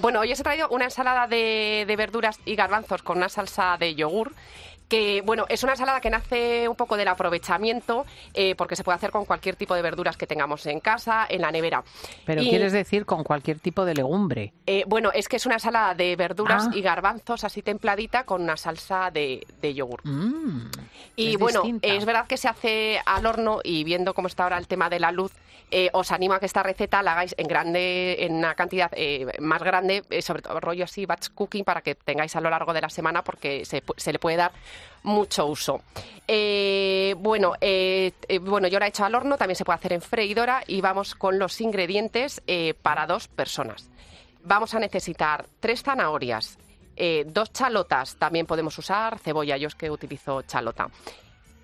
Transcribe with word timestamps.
Bueno, 0.00 0.20
hoy 0.20 0.32
os 0.32 0.40
he 0.40 0.42
traído 0.42 0.68
una 0.68 0.84
ensalada 0.84 1.26
de, 1.26 1.84
de 1.86 1.96
verduras 1.96 2.38
y 2.44 2.54
garbanzos 2.54 3.02
con 3.02 3.18
una 3.18 3.28
salsa 3.28 3.76
de 3.78 3.94
yogur 3.94 4.32
que 4.88 5.22
bueno, 5.22 5.46
es 5.48 5.62
una 5.62 5.72
ensalada 5.72 6.00
que 6.00 6.10
nace 6.10 6.68
un 6.68 6.76
poco 6.76 6.96
del 6.96 7.08
aprovechamiento, 7.08 8.06
eh, 8.34 8.54
porque 8.54 8.76
se 8.76 8.84
puede 8.84 8.96
hacer 8.96 9.10
con 9.10 9.24
cualquier 9.24 9.56
tipo 9.56 9.74
de 9.74 9.82
verduras 9.82 10.16
que 10.16 10.26
tengamos 10.26 10.64
en 10.66 10.80
casa, 10.80 11.26
en 11.28 11.42
la 11.42 11.50
nevera. 11.50 11.82
Pero 12.24 12.42
Y, 12.42 12.48
quieres 12.50 12.72
decir 12.72 13.04
con 13.04 13.24
cualquier 13.24 13.58
tipo 13.60 13.84
de 13.84 13.94
legumbre. 13.94 14.52
eh, 14.66 14.84
bueno, 14.86 15.10
es 15.12 15.28
que 15.28 15.36
es 15.36 15.46
una 15.46 15.56
ensalada 15.56 15.94
de 15.94 16.14
verduras 16.16 16.66
Ah. 16.68 16.70
y 16.74 16.80
garbanzos 16.82 17.44
así 17.44 17.62
templadita 17.62 18.24
con 18.24 18.42
una 18.42 18.56
salsa 18.56 19.10
de, 19.10 19.46
de 19.60 19.74
yogur. 19.74 20.00
Mm, 20.04 20.70
Y 21.16 21.32
es 21.34 21.38
bueno, 21.38 21.62
distinta. 21.62 21.88
es 21.88 22.04
verdad 22.04 22.26
que 22.26 22.36
se 22.36 22.48
hace 22.48 23.00
al 23.04 23.26
horno 23.26 23.60
y 23.64 23.84
viendo 23.84 24.14
cómo 24.14 24.28
está 24.28 24.44
ahora 24.44 24.58
el 24.58 24.66
tema 24.68 24.88
de 24.88 25.00
la 25.00 25.10
luz, 25.12 25.32
eh, 25.72 25.90
os 25.94 26.12
animo 26.12 26.34
a 26.34 26.38
que 26.40 26.46
esta 26.46 26.62
receta 26.62 27.02
la 27.02 27.12
hagáis 27.12 27.34
en 27.38 27.48
grande, 27.48 28.24
en 28.24 28.34
una 28.36 28.54
cantidad 28.54 28.88
eh, 28.94 29.26
más 29.40 29.60
grande, 29.62 30.04
sobre 30.22 30.40
todo 30.42 30.60
rollo 30.60 30.84
así 30.84 31.06
batch 31.06 31.30
cooking 31.34 31.64
para 31.64 31.80
que 31.82 31.96
tengáis 31.96 32.36
a 32.36 32.40
lo 32.40 32.50
largo 32.50 32.72
de 32.72 32.80
la 32.80 32.88
semana 32.88 33.24
porque 33.24 33.64
se, 33.64 33.82
se 33.96 34.12
le 34.12 34.18
puede 34.20 34.36
dar 34.36 34.52
mucho 35.02 35.46
uso. 35.46 35.82
Eh, 36.28 37.14
bueno, 37.18 37.52
eh, 37.60 38.12
eh, 38.28 38.38
bueno, 38.38 38.66
yo 38.68 38.78
la 38.78 38.86
he 38.86 38.88
hecho 38.88 39.04
al 39.04 39.14
horno, 39.14 39.36
también 39.36 39.56
se 39.56 39.64
puede 39.64 39.76
hacer 39.76 39.92
en 39.92 40.02
freidora 40.02 40.62
y 40.66 40.80
vamos 40.80 41.14
con 41.14 41.38
los 41.38 41.60
ingredientes 41.60 42.42
para 42.82 43.06
dos 43.06 43.28
personas. 43.28 43.88
Vamos 44.42 44.74
a 44.74 44.80
necesitar 44.80 45.46
tres 45.60 45.82
zanahorias, 45.82 46.58
dos 47.26 47.52
chalotas, 47.52 48.16
también 48.16 48.46
podemos 48.46 48.76
usar 48.78 49.18
cebolla, 49.18 49.56
yo 49.56 49.68
es 49.68 49.74
que 49.74 49.90
utilizo 49.90 50.42
chalota. 50.42 50.88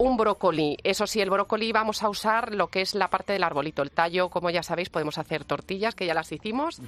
Un 0.02 0.16
brócoli, 0.16 0.76
eso 0.82 1.06
sí, 1.06 1.20
el 1.20 1.30
brócoli 1.30 1.70
vamos 1.70 2.02
a 2.02 2.08
usar 2.08 2.56
lo 2.56 2.66
que 2.66 2.80
es 2.80 2.96
la 2.96 3.06
parte 3.06 3.34
del 3.34 3.44
arbolito, 3.44 3.82
el 3.82 3.92
tallo, 3.92 4.30
como 4.30 4.50
ya 4.50 4.64
sabéis, 4.64 4.90
podemos 4.90 5.16
hacer 5.16 5.44
tortillas, 5.44 5.94
que 5.94 6.06
ya 6.06 6.12
las 6.12 6.32
hicimos. 6.32 6.80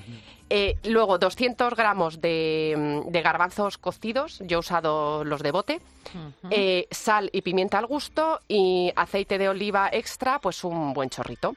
Eh, 0.51 0.79
luego, 0.83 1.17
200 1.17 1.77
gramos 1.77 2.21
de, 2.21 2.75
mm, 2.77 3.13
de 3.13 3.23
garbanzos 3.23 3.79
cocidos, 3.79 4.41
yo 4.45 4.57
he 4.57 4.59
usado 4.59 5.23
los 5.23 5.45
de 5.45 5.53
bote. 5.53 5.81
Eh, 6.51 6.89
sal 6.91 7.31
y 7.33 7.43
pimienta 7.43 7.79
al 7.79 7.87
gusto 7.87 8.41
y 8.49 8.93
aceite 8.97 9.39
de 9.39 9.49
oliva 9.49 9.91
extra, 9.93 10.41
pues 10.41 10.65
un 10.65 10.93
buen 10.93 11.09
chorrito. 11.09 11.55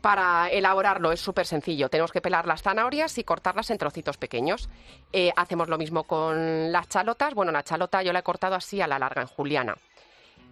Para 0.00 0.48
elaborarlo 0.48 1.12
es 1.12 1.20
súper 1.20 1.46
sencillo. 1.46 1.88
Tenemos 1.88 2.10
que 2.10 2.20
pelar 2.20 2.48
las 2.48 2.62
zanahorias 2.62 3.18
y 3.18 3.22
cortarlas 3.22 3.70
en 3.70 3.78
trocitos 3.78 4.16
pequeños. 4.16 4.68
Eh, 5.12 5.30
hacemos 5.36 5.68
lo 5.68 5.78
mismo 5.78 6.02
con 6.02 6.72
las 6.72 6.88
chalotas. 6.88 7.34
Bueno, 7.34 7.52
la 7.52 7.62
chalota 7.62 8.02
yo 8.02 8.12
la 8.12 8.18
he 8.18 8.24
cortado 8.24 8.56
así 8.56 8.80
a 8.80 8.88
la 8.88 8.98
larga, 8.98 9.22
en 9.22 9.28
juliana. 9.28 9.76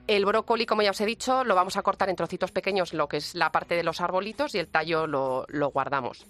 El 0.08 0.24
brócoli, 0.24 0.64
como 0.66 0.80
ya 0.82 0.90
os 0.90 1.00
he 1.02 1.06
dicho, 1.06 1.44
lo 1.44 1.54
vamos 1.54 1.76
a 1.76 1.82
cortar 1.82 2.08
en 2.08 2.16
trocitos 2.16 2.50
pequeños, 2.50 2.94
lo 2.94 3.06
que 3.08 3.18
es 3.18 3.34
la 3.34 3.52
parte 3.52 3.74
de 3.76 3.84
los 3.84 4.00
arbolitos, 4.00 4.54
y 4.54 4.58
el 4.58 4.66
tallo 4.66 5.06
lo, 5.06 5.44
lo 5.48 5.68
guardamos. 5.70 6.26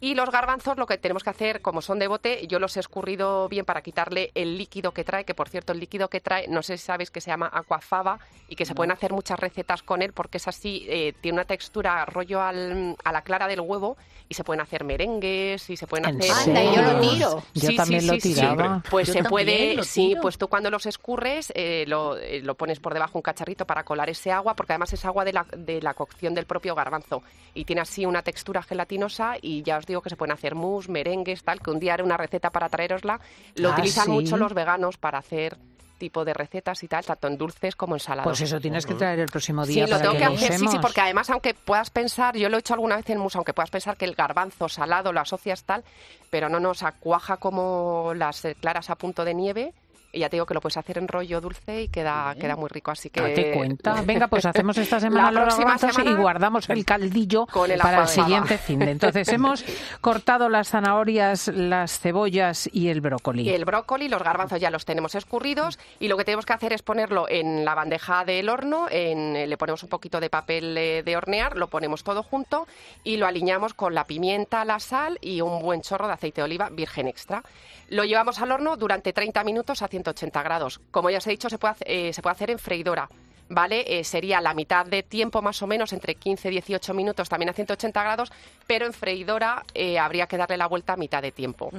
Y 0.00 0.14
los 0.14 0.30
garbanzos, 0.30 0.78
lo 0.78 0.86
que 0.86 0.96
tenemos 0.96 1.22
que 1.22 1.28
hacer, 1.28 1.60
como 1.60 1.82
son 1.82 1.98
de 1.98 2.08
bote, 2.08 2.46
yo 2.46 2.58
los 2.58 2.74
he 2.78 2.80
escurrido 2.80 3.48
bien 3.50 3.66
para 3.66 3.82
quitarle 3.82 4.30
el 4.34 4.56
líquido 4.56 4.92
que 4.92 5.04
trae, 5.04 5.24
que 5.26 5.34
por 5.34 5.50
cierto, 5.50 5.72
el 5.74 5.80
líquido 5.80 6.08
que 6.08 6.20
trae, 6.22 6.48
no 6.48 6.62
sé 6.62 6.78
si 6.78 6.86
sabéis 6.86 7.10
que 7.10 7.20
se 7.20 7.30
llama 7.30 7.50
aquafaba 7.52 8.18
y 8.48 8.56
que 8.56 8.64
se 8.64 8.74
pueden 8.74 8.92
hacer 8.92 9.12
muchas 9.12 9.38
recetas 9.38 9.82
con 9.82 10.00
él 10.00 10.14
porque 10.14 10.38
es 10.38 10.48
así, 10.48 10.86
eh, 10.88 11.12
tiene 11.20 11.36
una 11.36 11.44
textura 11.44 12.06
rollo 12.06 12.40
al- 12.40 12.96
a 13.04 13.12
la 13.12 13.20
clara 13.20 13.46
del 13.46 13.60
huevo 13.60 13.98
y 14.30 14.34
se 14.34 14.42
pueden 14.42 14.62
hacer 14.62 14.84
merengues 14.84 15.68
y 15.68 15.76
se 15.76 15.86
pueden 15.86 16.06
¿En 16.08 16.16
hacer... 16.22 16.32
Anda, 16.32 16.64
y 16.64 16.74
yo 16.76 16.82
lo 16.82 17.00
tiro. 17.00 17.42
Yo 17.52 17.68
Sí, 17.68 17.76
también 17.76 18.00
sí, 18.00 18.06
lo 18.06 18.12
sí, 18.14 18.20
tiraba. 18.34 18.82
Pues 18.90 19.08
Yo 19.08 19.12
se 19.12 19.24
puede, 19.24 19.82
sí, 19.84 20.16
pues 20.22 20.38
tú 20.38 20.48
cuando 20.48 20.70
los 20.70 20.86
escurres 20.86 21.52
eh, 21.54 21.84
lo, 21.86 22.16
eh, 22.16 22.40
lo 22.40 22.54
pones 22.54 22.80
por 22.80 22.94
debajo 22.94 23.01
un 23.12 23.22
cacharrito 23.22 23.66
para 23.66 23.84
colar 23.84 24.08
ese 24.10 24.30
agua, 24.32 24.54
porque 24.54 24.72
además 24.72 24.92
es 24.92 25.04
agua 25.04 25.24
de 25.24 25.32
la, 25.32 25.46
de 25.56 25.80
la 25.82 25.94
cocción 25.94 26.34
del 26.34 26.46
propio 26.46 26.74
garbanzo 26.74 27.22
y 27.54 27.64
tiene 27.64 27.82
así 27.82 28.06
una 28.06 28.22
textura 28.22 28.62
gelatinosa 28.62 29.34
y 29.40 29.62
ya 29.62 29.78
os 29.78 29.86
digo 29.86 30.00
que 30.02 30.10
se 30.10 30.16
pueden 30.16 30.32
hacer 30.32 30.54
mousse, 30.54 30.88
merengues, 30.90 31.42
tal, 31.42 31.60
que 31.60 31.70
un 31.70 31.78
día 31.78 31.94
haré 31.94 32.02
una 32.02 32.16
receta 32.16 32.50
para 32.50 32.68
traerosla. 32.68 33.20
Lo 33.56 33.70
Ah, 33.70 33.72
utilizan 33.72 34.06
¿sí? 34.06 34.10
mucho 34.10 34.36
los 34.36 34.54
veganos 34.54 34.96
para 34.98 35.18
hacer 35.18 35.56
tipo 35.98 36.24
de 36.24 36.34
recetas 36.34 36.82
y 36.82 36.88
tal, 36.88 37.04
tanto 37.04 37.28
en 37.28 37.38
dulces 37.38 37.76
como 37.76 37.94
en 37.94 38.00
salados. 38.00 38.28
Pues 38.32 38.40
eso 38.40 38.60
tienes 38.60 38.84
que 38.86 38.94
traer 38.94 39.20
el 39.20 39.28
próximo 39.28 39.64
Sí, 39.64 39.74
día 39.74 39.84
lo 39.84 39.90
para 39.90 40.02
tengo 40.02 40.12
que, 40.14 40.18
que 40.18 40.24
lo 40.24 40.34
hacer, 40.34 40.58
sí, 40.58 40.66
sí, 40.66 40.78
porque 40.80 41.00
además, 41.00 41.30
aunque 41.30 41.54
puedas 41.54 41.90
pensar, 41.90 42.36
yo 42.36 42.48
lo 42.48 42.56
he 42.56 42.60
hecho 42.60 42.74
alguna 42.74 42.96
vez 42.96 43.08
en 43.10 43.18
mousse, 43.18 43.36
aunque 43.36 43.54
puedas 43.54 43.70
pensar 43.70 43.96
que 43.96 44.04
el 44.04 44.16
garbanzo 44.16 44.68
salado 44.68 45.12
lo 45.12 45.20
asocias 45.20 45.62
tal, 45.62 45.84
pero 46.28 46.48
no 46.48 46.58
nos 46.58 46.82
acuaja 46.82 47.36
como 47.36 48.14
las 48.16 48.44
eh, 48.44 48.56
claras 48.60 48.90
a 48.90 48.96
punto 48.96 49.24
de 49.24 49.34
nieve. 49.34 49.74
Y 50.14 50.20
ya 50.20 50.28
te 50.28 50.36
digo 50.36 50.44
que 50.44 50.52
lo 50.52 50.60
puedes 50.60 50.76
hacer 50.76 50.98
en 50.98 51.08
rollo 51.08 51.40
dulce 51.40 51.82
y 51.84 51.88
queda, 51.88 52.34
queda 52.38 52.54
muy 52.54 52.68
rico, 52.68 52.90
así 52.90 53.08
que... 53.08 53.20
Date 53.22 53.52
cuenta. 53.56 54.02
Venga, 54.02 54.28
pues 54.28 54.44
hacemos 54.44 54.76
esta 54.76 55.00
semana 55.00 55.30
La 55.30 55.40
próxima 55.46 55.76
y 56.04 56.14
guardamos 56.14 56.68
el 56.68 56.84
caldillo 56.84 57.46
con 57.50 57.70
el 57.70 57.78
para 57.80 58.02
el 58.02 58.08
siguiente 58.08 58.58
fin 58.58 58.78
de. 58.80 58.90
Entonces 58.90 59.26
hemos 59.32 59.64
cortado 60.02 60.50
las 60.50 60.68
zanahorias, 60.68 61.48
las 61.48 61.98
cebollas 61.98 62.68
y 62.72 62.88
el 62.88 63.00
brócoli. 63.00 63.48
El 63.48 63.64
brócoli, 63.64 64.08
los 64.08 64.22
garbanzos 64.22 64.60
ya 64.60 64.70
los 64.70 64.84
tenemos 64.84 65.14
escurridos 65.14 65.78
y 65.98 66.08
lo 66.08 66.16
que 66.18 66.24
tenemos 66.24 66.44
que 66.44 66.52
hacer 66.52 66.72
es 66.74 66.82
ponerlo 66.82 67.26
en 67.28 67.64
la 67.64 67.74
bandeja 67.74 68.24
del 68.26 68.48
horno, 68.50 68.88
en- 68.90 69.34
eh, 69.36 69.46
le 69.46 69.56
ponemos 69.56 69.82
un 69.82 69.88
poquito 69.88 70.20
de 70.20 70.28
papel 70.28 70.76
eh, 70.76 71.02
de 71.02 71.16
hornear, 71.16 71.56
lo 71.56 71.68
ponemos 71.68 72.04
todo 72.04 72.22
junto 72.22 72.66
y 73.02 73.16
lo 73.16 73.26
aliñamos 73.26 73.72
con 73.72 73.94
la 73.94 74.04
pimienta, 74.04 74.64
la 74.66 74.78
sal 74.78 75.18
y 75.22 75.40
un 75.40 75.62
buen 75.62 75.80
chorro 75.80 76.06
de 76.06 76.12
aceite 76.12 76.42
de 76.42 76.44
oliva 76.44 76.68
virgen 76.70 77.08
extra. 77.08 77.42
Lo 77.88 78.04
llevamos 78.04 78.40
al 78.40 78.50
horno 78.52 78.76
durante 78.76 79.12
30 79.12 79.44
minutos 79.44 79.82
a 79.82 79.88
180 80.02 80.42
grados. 80.42 80.80
Como 80.90 81.10
ya 81.10 81.18
os 81.18 81.26
he 81.26 81.30
dicho, 81.30 81.48
se 81.48 81.58
puede, 81.58 81.74
eh, 81.86 82.12
se 82.12 82.22
puede 82.22 82.32
hacer 82.32 82.50
en 82.50 82.58
freidora. 82.58 83.08
¿Vale? 83.48 83.84
Eh, 83.98 84.02
sería 84.04 84.40
la 84.40 84.54
mitad 84.54 84.86
de 84.86 85.02
tiempo 85.02 85.42
más 85.42 85.60
o 85.60 85.66
menos, 85.66 85.92
entre 85.92 86.14
15 86.14 86.48
y 86.48 86.52
18 86.52 86.94
minutos, 86.94 87.28
también 87.28 87.50
a 87.50 87.52
180 87.52 88.02
grados, 88.02 88.32
pero 88.66 88.86
en 88.86 88.94
freidora 88.94 89.62
eh, 89.74 89.98
habría 89.98 90.26
que 90.26 90.38
darle 90.38 90.56
la 90.56 90.66
vuelta 90.68 90.94
a 90.94 90.96
mitad 90.96 91.20
de 91.20 91.32
tiempo. 91.32 91.70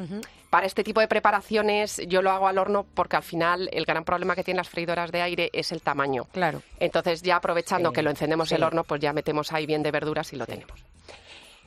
Para 0.51 0.67
este 0.67 0.83
tipo 0.83 0.99
de 0.99 1.07
preparaciones 1.07 1.99
yo 2.07 2.21
lo 2.21 2.29
hago 2.29 2.47
al 2.47 2.59
horno 2.59 2.85
porque 2.93 3.15
al 3.15 3.23
final 3.23 3.69
el 3.73 3.85
gran 3.85 4.03
problema 4.03 4.35
que 4.35 4.43
tienen 4.43 4.57
las 4.57 4.69
freidoras 4.69 5.11
de 5.11 5.23
aire 5.23 5.49
es 5.51 5.71
el 5.71 5.81
tamaño. 5.81 6.25
Claro. 6.31 6.61
Entonces 6.79 7.23
ya 7.23 7.37
aprovechando 7.37 7.89
Sí, 7.89 7.95
que 7.95 8.01
lo 8.03 8.11
encendemos 8.11 8.49
sí. 8.49 8.55
el 8.55 8.61
horno, 8.61 8.83
pues 8.83 9.01
ya 9.01 9.11
metemos 9.11 9.51
ahí 9.51 9.65
bien 9.65 9.81
de 9.81 9.89
verduras 9.89 10.31
y 10.31 10.35
lo 10.35 10.45
tenemos. 10.45 10.79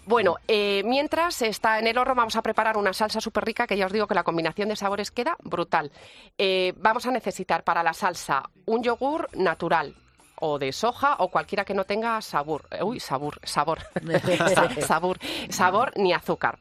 Bueno, 0.06 0.36
eh, 0.46 0.82
mientras 0.84 1.42
está 1.42 1.80
en 1.80 1.88
el 1.88 1.98
horno 1.98 2.14
vamos 2.14 2.36
a 2.36 2.42
preparar 2.42 2.76
una 2.76 2.92
salsa 2.92 3.20
súper 3.20 3.44
rica 3.44 3.66
que 3.66 3.76
ya 3.76 3.86
os 3.86 3.92
digo 3.92 4.06
que 4.06 4.14
la 4.14 4.22
combinación 4.22 4.68
de 4.68 4.76
sabores 4.76 5.10
queda 5.10 5.36
brutal. 5.42 5.90
Eh, 6.38 6.72
vamos 6.76 7.06
a 7.06 7.10
necesitar 7.10 7.64
para 7.64 7.82
la 7.82 7.92
salsa 7.92 8.44
un 8.66 8.84
yogur 8.84 9.28
natural 9.36 9.96
o 10.38 10.58
de 10.60 10.72
soja 10.72 11.16
o 11.18 11.28
cualquiera 11.28 11.64
que 11.64 11.74
no 11.74 11.84
tenga 11.84 12.20
sabor. 12.22 12.68
Uy, 12.82 13.00
sabor, 13.00 13.40
sabor. 13.42 13.80
Sa- 14.54 14.80
sabor, 14.80 15.18
sabor 15.48 15.92
ni 15.96 16.12
azúcar. 16.12 16.58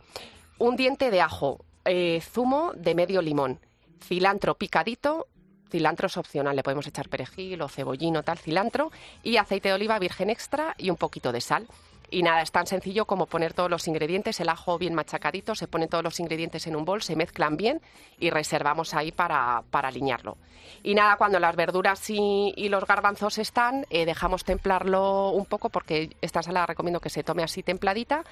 Un 0.57 0.75
diente 0.75 1.11
de 1.11 1.22
ajo, 1.22 1.63
eh, 1.84 2.22
zumo 2.22 2.72
de 2.75 2.95
medio 2.95 3.22
limón, 3.22 3.59
cilantro 4.01 4.55
picadito, 4.55 5.28
cilantro 5.69 6.07
es 6.07 6.17
opcional, 6.17 6.55
le 6.55 6.63
podemos 6.63 6.88
echar 6.88 7.09
perejil 7.09 7.61
o 7.61 7.67
cebollino, 7.67 8.23
tal, 8.23 8.39
cilantro, 8.39 8.91
y 9.22 9.38
aceite 9.38 9.67
de 9.69 9.75
oliva 9.75 10.00
virgen 10.00 10.29
extra 10.31 10.73
y 10.79 10.89
un 10.89 10.95
poquito 10.95 11.31
de 11.31 11.41
sal. 11.41 11.67
Y 12.09 12.23
nada, 12.23 12.41
es 12.41 12.51
tan 12.51 12.67
sencillo 12.67 13.05
como 13.05 13.25
poner 13.25 13.53
todos 13.53 13.69
los 13.69 13.88
ingredientes, 13.88 14.39
el 14.39 14.49
ajo 14.49 14.77
bien 14.77 14.93
machacadito, 14.93 15.55
se 15.55 15.67
ponen 15.67 15.89
todos 15.89 16.03
los 16.03 16.19
ingredientes 16.19 16.67
en 16.67 16.75
un 16.75 16.85
bol, 16.85 17.01
se 17.01 17.16
mezclan 17.16 17.57
bien 17.57 17.81
y 18.19 18.29
reservamos 18.29 18.93
ahí 18.93 19.11
para, 19.11 19.63
para 19.71 19.88
aliñarlo. 19.88 20.38
Y 20.83 20.93
nada, 20.93 21.17
cuando 21.17 21.39
las 21.39 21.55
verduras 21.55 22.09
y, 22.09 22.69
los 22.69 22.85
garbanzos 22.85 23.38
están, 23.38 23.85
eh, 23.89 24.05
dejamos 24.05 24.43
templarlo 24.43 25.31
un 25.31 25.45
poco 25.45 25.69
porque 25.69 26.16
esta 26.21 26.39
ensalada 26.39 26.67
recomiendo 26.67 26.99
que 26.99 27.09
se 27.09 27.23
tome 27.23 27.43
así 27.43 27.63
templadita. 27.63 28.23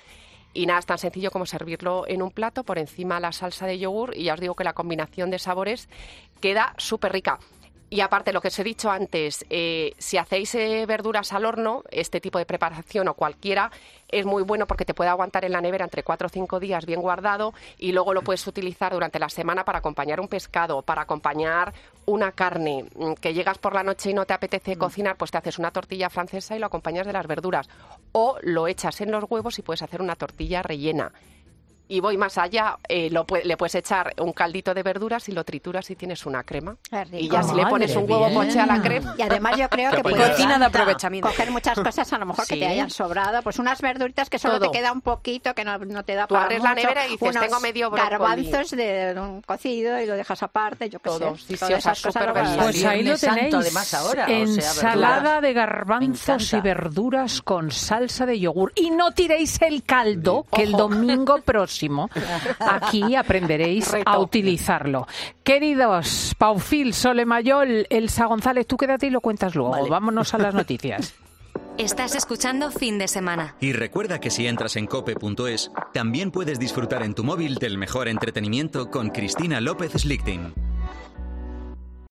Y 0.53 0.67
nada, 0.67 0.79
es 0.79 0.85
tan 0.85 0.99
sencillo 0.99 1.31
como 1.31 1.47
servirlo 1.47 2.07
en 2.07 2.21
un 2.21 2.29
plato, 2.29 2.63
por 2.63 2.77
encima 2.77 3.19
la 3.19 3.31
salsa 3.31 3.65
de 3.65 3.79
yogur 3.79 4.15
y 4.15 4.25
ya 4.25 4.35
os 4.35 4.39
digo 4.39 4.53
que 4.53 4.63
la 4.63 4.73
combinación 4.73 5.31
de 5.31 5.39
sabores 5.39 5.89
queda 6.41 6.75
súper 6.77 7.11
rica. 7.11 7.39
Y 7.93 8.01
aparte, 8.01 8.33
lo 8.33 8.41
que 8.41 8.47
os 8.47 8.57
he 8.57 8.63
dicho 8.63 8.89
antes, 8.89 9.45
eh, 9.51 9.93
si 9.99 10.17
hacéis 10.17 10.55
eh, 10.55 10.83
verduras 10.87 11.31
al 11.31 11.45
horno, 11.45 11.83
este 11.91 12.19
tipo 12.19 12.39
de 12.39 12.45
preparación 12.47 13.07
o 13.07 13.13
cualquiera, 13.13 13.69
es 14.09 14.25
muy 14.25 14.41
bueno 14.41 14.65
porque 14.65 14.83
te 14.83 14.95
puede 14.95 15.11
aguantar 15.11 15.45
en 15.45 15.51
la 15.51 15.61
nevera 15.61 15.85
entre 15.85 16.01
4 16.01 16.25
o 16.25 16.29
5 16.29 16.59
días 16.59 16.87
bien 16.87 17.01
guardado 17.01 17.53
y 17.77 17.91
luego 17.91 18.15
lo 18.15 18.23
puedes 18.23 18.47
utilizar 18.47 18.93
durante 18.93 19.19
la 19.19 19.29
semana 19.29 19.63
para 19.63 19.77
acompañar 19.77 20.19
un 20.19 20.27
pescado, 20.27 20.81
para 20.81 21.03
acompañar 21.03 21.71
una 22.07 22.31
carne, 22.31 22.85
mm, 22.95 23.13
que 23.13 23.35
llegas 23.35 23.59
por 23.59 23.75
la 23.75 23.83
noche 23.83 24.09
y 24.09 24.15
no 24.15 24.25
te 24.25 24.33
apetece 24.33 24.75
cocinar, 24.75 25.15
pues 25.15 25.29
te 25.29 25.37
haces 25.37 25.59
una 25.59 25.69
tortilla 25.69 26.09
francesa 26.09 26.55
y 26.55 26.59
lo 26.59 26.65
acompañas 26.65 27.05
de 27.05 27.13
las 27.13 27.27
verduras. 27.27 27.69
O 28.11 28.39
lo 28.41 28.67
echas 28.67 29.01
en 29.01 29.11
los 29.11 29.25
huevos 29.29 29.59
y 29.59 29.61
puedes 29.61 29.83
hacer 29.83 30.01
una 30.01 30.15
tortilla 30.15 30.63
rellena. 30.63 31.11
Y 31.93 31.99
voy 31.99 32.17
más 32.17 32.39
allá, 32.39 32.75
eh, 32.89 33.11
lo 33.11 33.23
le 33.43 33.55
puedes 33.55 33.75
echar 33.75 34.15
un 34.17 34.33
caldito 34.33 34.73
de 34.73 34.81
verduras 34.81 35.29
y 35.29 35.31
lo 35.31 35.43
trituras 35.43 35.91
y 35.91 35.95
tienes 35.95 36.25
una 36.25 36.41
crema. 36.43 36.75
Y 37.11 37.29
ya 37.29 37.43
si 37.43 37.53
le 37.53 37.67
pones 37.67 37.95
un 37.95 38.09
huevo 38.09 38.33
poche 38.33 38.59
a 38.59 38.65
la 38.65 38.81
crema. 38.81 39.13
Y 39.15 39.21
además 39.21 39.57
yo 39.57 39.69
creo 39.69 39.91
que 39.91 40.01
puedes. 40.01 40.31
Cocina 40.31 40.57
de 40.57 40.65
aprovechamiento. 40.65 41.27
coger 41.29 41.51
muchas 41.51 41.79
cosas 41.79 42.11
a 42.11 42.17
lo 42.17 42.25
mejor 42.25 42.47
que 42.47 42.57
te 42.57 42.65
hayan 42.65 42.89
sobrado, 42.89 43.43
pues 43.43 43.59
unas 43.59 43.79
verduritas 43.79 44.27
que 44.27 44.39
solo 44.39 44.57
Todo. 44.57 44.71
te 44.71 44.79
queda 44.79 44.91
un 44.91 45.01
poquito, 45.01 45.53
que 45.53 45.63
no, 45.63 45.77
no 45.77 46.03
te 46.03 46.15
da 46.15 46.25
Tú 46.25 46.33
para 46.33 46.45
abres 46.45 46.63
la 46.63 46.73
nevera 46.73 47.05
y 47.05 47.11
dices, 47.11 47.29
unos 47.29 47.43
tengo 47.43 47.59
medio 47.59 47.91
brócoli. 47.91 48.09
garbanzos 48.09 48.71
de 48.71 49.13
un 49.15 49.41
cocido 49.43 50.01
y 50.01 50.07
lo 50.07 50.15
dejas 50.15 50.41
aparte, 50.41 50.89
yo 50.89 50.97
qué 50.97 51.09
Todo, 51.11 51.37
sé. 51.37 51.57
todas 51.57 51.73
esas 51.77 52.01
cosas. 52.01 52.57
Pues 52.57 52.83
ahí 52.85 53.03
lo 53.03 53.15
tenéis. 53.19 53.53
además, 53.53 53.93
ahora, 53.93 54.23
o 54.23 54.27
sea, 54.27 54.39
Ensalada 54.39 55.41
de 55.41 55.53
garbanzos 55.53 56.53
y 56.53 56.59
verduras 56.59 57.43
con 57.43 57.69
salsa 57.69 58.25
de 58.25 58.39
yogur. 58.39 58.71
Y 58.75 58.89
no 58.89 59.11
tiréis 59.11 59.61
el 59.61 59.83
caldo, 59.83 60.47
que 60.51 60.63
el 60.63 60.71
domingo 60.71 61.37
próximo 61.41 61.82
aquí 62.59 63.15
aprenderéis 63.15 63.91
Reto. 63.91 64.09
a 64.09 64.19
utilizarlo. 64.19 65.07
Queridos, 65.43 66.35
Paufil, 66.37 66.93
Solemayol, 66.93 67.87
Elsa 67.89 68.25
González, 68.25 68.67
tú 68.67 68.77
quédate 68.77 69.07
y 69.07 69.09
lo 69.09 69.21
cuentas 69.21 69.55
luego. 69.55 69.71
Vale. 69.71 69.89
Vámonos 69.89 70.33
a 70.33 70.37
las 70.37 70.53
noticias. 70.53 71.13
Estás 71.77 72.13
escuchando 72.13 72.69
Fin 72.69 72.99
de 72.99 73.07
Semana. 73.07 73.55
Y 73.59 73.73
recuerda 73.73 74.19
que 74.19 74.29
si 74.29 74.45
entras 74.45 74.75
en 74.75 74.85
cope.es, 74.85 75.71
también 75.91 76.29
puedes 76.29 76.59
disfrutar 76.59 77.01
en 77.01 77.15
tu 77.15 77.23
móvil 77.23 77.55
del 77.55 77.79
mejor 77.79 78.07
entretenimiento 78.07 78.91
con 78.91 79.09
Cristina 79.09 79.59
López 79.59 79.93
Slichting. 79.93 80.53